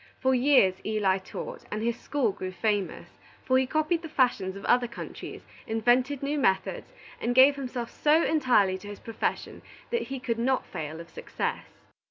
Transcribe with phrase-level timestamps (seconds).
[0.19, 4.65] For years Eli taught, and his school grew famous; for he copied the fashions of
[4.65, 9.61] other countries, invented new methods, and gave himself so entirely to his profession
[9.91, 11.65] that he could not fail of success.